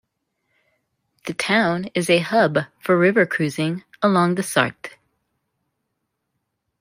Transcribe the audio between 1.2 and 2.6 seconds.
The town is a hub